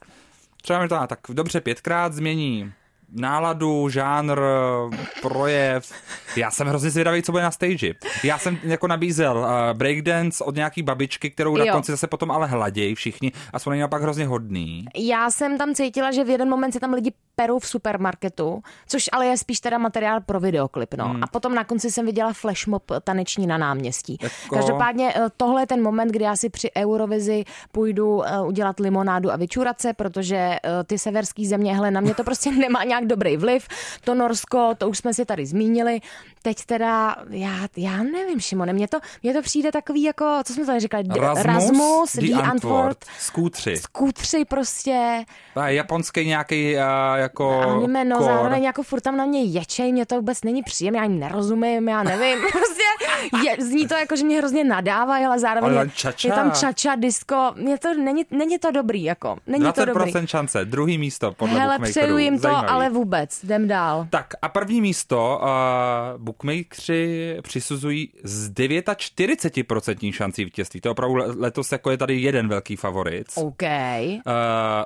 [0.61, 2.73] Třeba minutama, tak dobře pětkrát změní
[3.11, 4.39] náladu, žánr,
[5.21, 5.91] projev.
[6.35, 7.93] Já jsem hrozně zvědavý, co bude na stage.
[8.23, 11.73] Já jsem jako nabízel uh, breakdance od nějaký babičky, kterou na Jo.
[11.73, 14.85] konci zase potom ale hladějí všichni a jsou na naopak hrozně hodný.
[14.97, 19.03] Já jsem tam cítila, že v jeden moment se tam lidi perou v supermarketu, což
[19.11, 20.93] ale je spíš teda materiál pro videoklip.
[20.93, 21.05] No.
[21.05, 21.23] Hmm.
[21.23, 24.17] A potom na konci jsem viděla flashmob taneční na náměstí.
[24.21, 28.79] Jako- Každopádně eh, tohle je ten moment, kdy já si při Eurovizi půjdu eh, udělat
[28.79, 33.00] limonádu a vyčůrat se, protože ty severský země, hele, na mě to prostě nemá nějak
[33.07, 33.67] dobrý vliv.
[34.03, 35.99] To Norsko, to už jsme si tady zmínili.
[36.43, 40.65] Teď teda, já, já nevím, Šimone, mně to, mně to přijde takový jako, co jsme
[40.65, 43.77] tady říkali, D- Rasmus, Rasmus Antwort, Antwort, Skútři.
[43.77, 45.23] skutři prostě,
[45.55, 46.81] A japonský nějaký uh,
[47.15, 48.25] jako anime, no kor.
[48.25, 51.89] zároveň jako furt tam na mě ječej, mě to vůbec není příjemné, já jim nerozumím,
[51.89, 52.83] já nevím, prostě
[53.45, 56.27] je, zní to jako, že mě hrozně nadávají, ale zároveň Ale je, čača.
[56.27, 60.11] je tam čača, disco, mě to není, není to dobrý, jako, není to dobrý.
[60.11, 62.67] 20% šance, druhý místo podle Hele, přeju jim to, Zajímavý.
[62.67, 64.07] ale vůbec, jdem dál.
[64.09, 70.81] Tak a první místo uh, bookmakeri přisuzují z 49% šancí vítězství.
[70.81, 73.27] To je opravdu letos jako je tady jeden velký favorit.
[73.35, 73.61] OK.
[73.61, 74.21] Uh,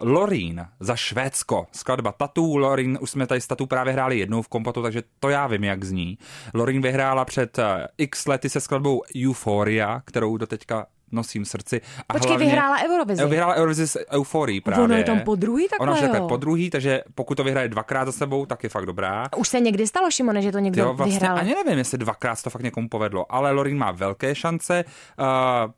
[0.01, 1.67] Lorín za Švédsko.
[1.71, 2.57] Skladba Tatu.
[2.57, 5.63] Lorín, už jsme tady s Tatu právě hráli jednou v kompatu, takže to já vím,
[5.63, 6.17] jak zní.
[6.53, 7.59] Lorín vyhrála před
[7.97, 11.81] x lety se skladbou Euphoria, kterou do teďka nosím v srdci.
[12.09, 13.25] A Počkej, hlavně, vyhrála Eurovizi.
[13.25, 14.83] Vyhrála Eurovizi s Euforií právě.
[14.83, 17.43] Ono je tam po druhý takhle, Ona už je takhle po druhý, takže pokud to
[17.43, 19.29] vyhraje dvakrát za sebou, tak je fakt dobrá.
[19.37, 21.37] Už se někdy stalo, Šimone, že to někdo Jo, vlastně vyhrál.
[21.37, 24.85] ani nevím, jestli dvakrát to fakt někomu povedlo, ale Lorin má velké šance.
[25.19, 25.25] Uh,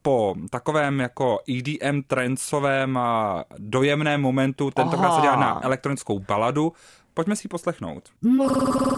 [0.02, 6.74] po takovém jako EDM trencovém uh, dojemném momentu, tentokrát se dělá na elektronickou baladu.
[7.14, 8.04] Pojďme si ji poslechnout.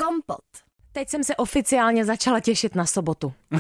[0.06, 0.40] Kompot.
[0.92, 3.34] Teď jsem se oficiálně začala těšit na sobotu.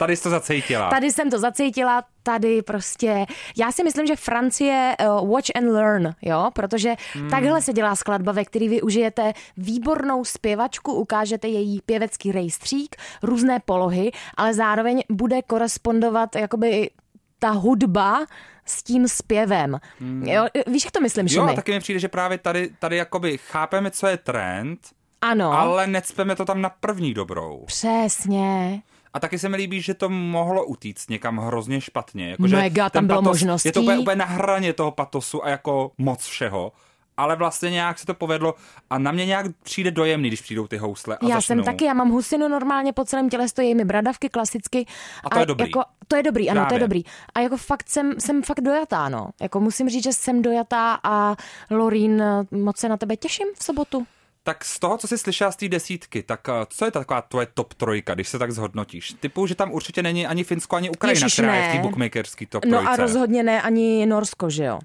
[0.00, 0.90] Tady jsi to zacítila.
[0.90, 6.08] Tady jsem to zacítila, tady prostě, já si myslím, že Francie uh, watch and learn,
[6.22, 7.30] jo, protože hmm.
[7.30, 13.60] takhle se dělá skladba, ve který vy užijete výbornou zpěvačku, ukážete její pěvecký rejstřík, různé
[13.64, 16.90] polohy, ale zároveň bude korespondovat jakoby
[17.38, 18.26] ta hudba
[18.66, 19.80] s tím zpěvem.
[20.00, 20.22] Hmm.
[20.26, 21.52] Jo, víš, jak to myslím, Jo, Šimi?
[21.52, 24.78] a taky mi přijde, že právě tady, tady jakoby chápeme, co je trend,
[25.22, 27.64] Ano, ale necpeme to tam na první dobrou.
[27.66, 28.82] přesně.
[29.14, 32.30] A taky se mi líbí, že to mohlo utíct někam hrozně špatně.
[32.30, 33.68] Jako, že Mega, tam bylo patos, možností.
[33.68, 36.72] Je to úplně, úplně na hraně toho patosu a jako moc všeho.
[37.16, 38.54] Ale vlastně nějak se to povedlo
[38.90, 41.40] a na mě nějak přijde dojemný, když přijdou ty housle a já začnou.
[41.40, 44.86] jsem taky, já mám husinu normálně po celém těle, stojí mi bradavky klasicky.
[45.24, 45.66] A to je dobrý.
[45.66, 46.80] Jako, to je dobrý, ano, to je Právě.
[46.80, 47.04] dobrý.
[47.34, 49.30] A jako fakt jsem, jsem fakt dojatá, no.
[49.40, 51.36] Jako musím říct, že jsem dojatá a
[51.70, 54.06] Lorín, moc se na tebe těším v sobotu.
[54.50, 57.46] Tak z toho, co jsi slyšela z té desítky, tak eh, co je taková tvoje
[57.54, 59.12] top trojka, když se tak zhodnotíš?
[59.20, 61.82] Typu, že tam určitě není ani Finsko, ani Ukrajina, Ježiš, která je v té ne.
[61.82, 62.92] bookmakerský top No trojce.
[62.92, 64.78] a rozhodně ne ani Norsko, že jo?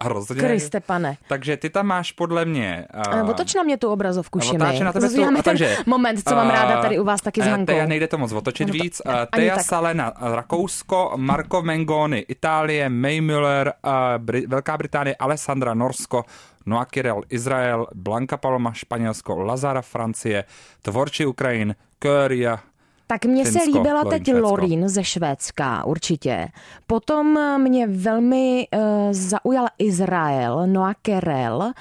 [0.00, 0.42] a rozhodně.
[0.42, 1.16] Kriste pane.
[1.28, 2.86] Takže ty tam máš podle mě...
[2.96, 4.58] Uh, Uh, otoč na mě tu obrazovku, Šimi.
[4.58, 7.40] na tebe tu- a ten takže, moment, co mám eh, ráda tady u vás taky
[7.42, 7.66] s Hankou.
[7.66, 9.02] Teja nejde to moc otočit No to- víc.
[9.06, 9.64] Uh, Teja tak.
[9.64, 13.92] Salena, Rakousko, Marko Mengoni, Itálie, May Müller, uh,
[14.24, 16.24] Bri- Velká Británie, Alessandra, Norsko,
[16.66, 20.44] Noa Kirel, Izrael, Blanka Paloma, Španělsko, Lazara, Francie,
[20.82, 22.58] Tvorči Ukrajin, Köria,
[23.06, 24.48] Tak mně se líbila teď Švédsko.
[24.48, 26.48] Lorín ze Švédska, určitě.
[26.86, 31.72] Potom mě velmi uh, zaujal Izrael, Noa Kirel, uh,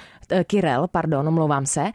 [0.48, 1.92] Kirel, pardon, omlouvám se.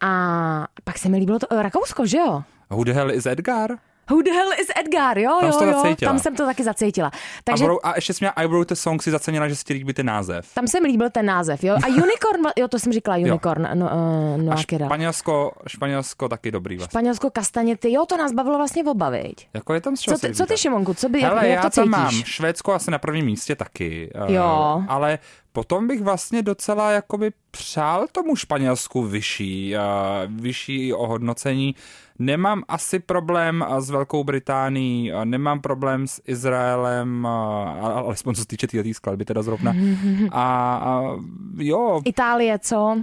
[0.00, 2.42] A pak se mi líbilo to uh, Rakousko, že jo?
[2.70, 3.78] Who the hell is Edgar?
[4.10, 6.12] Who the hell is Edgar, jo, Tam jo, to jo, zacítila.
[6.12, 7.10] tam jsem to taky zacítila.
[7.44, 7.64] Takže...
[7.64, 9.72] A, budou, a ještě jsi měla I Wrote a Song si zacenila, že si ti
[9.72, 10.54] líbí ten název.
[10.54, 11.74] tam se mi líbil ten název, jo.
[11.84, 14.88] A Unicorn, jo, to jsem říkala, Unicorn, no, uh, A Noa Kirel.
[14.88, 16.90] Španělsko, Španělsko taky dobrý vlastně.
[16.90, 19.48] Španělsko, kastaněty, jo, to nás bavilo vlastně oba, viď?
[19.54, 20.56] Jako je tam Co ty, co ty.
[20.58, 21.90] Šimonku, co by, Hele, jak já to tam cítíš?
[21.90, 24.10] mám Švédsko asi na prvním místě taky.
[24.14, 24.82] eh, Jo.
[24.88, 25.18] Ale
[25.52, 29.80] potom bych vlastně docela jakoby přál tomu Španělsku vyšší, eh,
[30.28, 31.74] vyšší ohodnocení.
[32.18, 38.66] Nemám asi problém s Velkou Británií, nemám problém s Izraelem, ale- alespoň co se týče
[38.66, 39.74] této skladby teda zrovna.
[40.32, 41.02] A, a
[41.56, 42.96] jo, Itálie, co?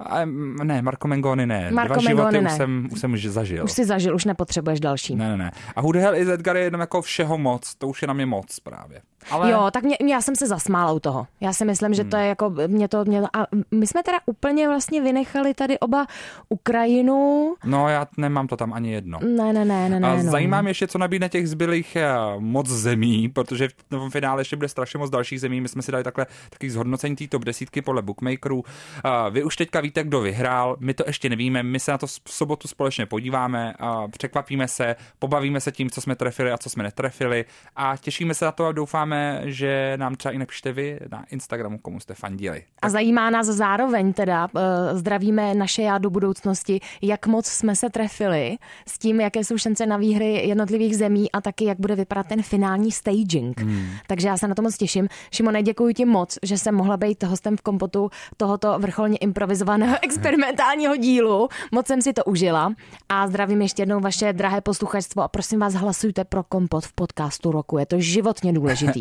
[0.00, 0.24] a,
[0.64, 1.70] ne, Marco Mengoni ne.
[1.70, 2.56] Marco Dva životy Mengoni už ne.
[2.56, 3.64] jsem, už jsem už zažil.
[3.64, 5.14] Už si zažil, už nepotřebuješ další.
[5.16, 5.50] Ne, ne, ne.
[5.76, 8.14] A Who the hell is Edgar je jenom jako všeho moc, to už je na
[8.14, 9.00] mě moc právě.
[9.30, 11.26] Ale Jo, tak mě, já jsem se zasmála u toho.
[11.40, 12.22] Já si myslím, že to Hmm.
[12.22, 16.06] je jako, mě to, mě to, a my jsme teda úplně vlastně vynechali tady oba
[16.48, 17.54] Ukrajinu.
[17.64, 19.18] No, já nemám to tam ani jedno.
[19.22, 20.08] Ne, ne, ne, ne, ne.
[20.08, 20.30] A no.
[20.30, 24.56] zajímá mě ještě, co nabídne těch zbylých eh, moc zemí, protože v tom finále ještě
[24.56, 25.60] bude strašně moc dalších zemí.
[25.60, 28.64] My jsme si dali takhle takový zhodnocení té top desítky podle bookmakerů.
[29.04, 32.06] A Vy už teďka víte, kdo vyhrál, my to ještě nevíme, my se na to
[32.06, 36.70] v sobotu společně podíváme, a překvapíme se, pobavíme se tím, co jsme trefili a co
[36.70, 37.44] jsme netrefili
[37.76, 38.72] a těšíme se na to a
[39.08, 42.62] doufáme, že nám třeba i napíšte vy na Instagramu, komu jste fandili.
[42.82, 44.60] A zajímá nás zároveň teda, uh,
[44.98, 49.86] zdravíme naše já do budoucnosti, jak moc jsme se trefili s tím, jaké jsou šance
[49.86, 53.60] na výhry jednotlivých zemí a taky, jak bude vypadat ten finální staging.
[53.60, 53.86] Hmm.
[54.06, 55.08] Takže já se na to moc těším.
[55.32, 60.96] Šimone, děkuji ti moc, že jsem mohla být hostem v kompotu tohoto vrcholně improvizovaného experimentálního
[60.96, 61.48] dílu.
[61.72, 62.72] Moc jsem si to užila
[63.08, 67.52] a zdravím ještě jednou vaše drahé posluchačstvo a prosím vás hlasujte pro kompot v podcastu
[67.52, 67.78] roku.
[67.78, 68.52] Je to životně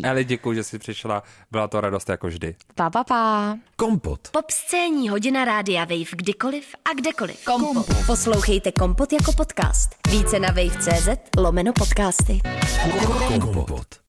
[0.01, 0.09] důležitý.
[0.09, 2.55] Eli, děkuji, že jsi přišla, byla to radost jako vždy.
[2.75, 3.57] Pa, pa, pa.
[3.75, 4.27] Kompot.
[4.31, 7.45] Pop scéní hodina rádia Wave kdykoliv a kdekoliv.
[7.45, 7.85] Kompot.
[8.05, 9.89] Poslouchejte Kompot jako podcast.
[10.09, 12.39] Více na wave.cz lomeno podcasty.
[13.41, 13.97] Kompot.